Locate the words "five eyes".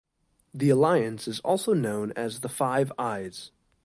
2.49-3.51